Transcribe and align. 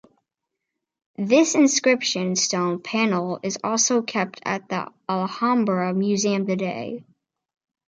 This 1.19 1.53
inscription 1.53 2.35
stone 2.35 2.81
panel 2.81 3.39
is 3.43 3.59
also 3.63 4.01
kept 4.01 4.41
at 4.43 4.67
the 4.67 4.91
Alhambra 5.07 5.93
Museum 5.93 6.47
today. 6.47 7.05